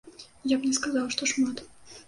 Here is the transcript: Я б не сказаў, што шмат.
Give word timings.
Я 0.53 0.57
б 0.63 0.71
не 0.71 0.71
сказаў, 0.79 1.05
што 1.17 1.31
шмат. 1.35 1.65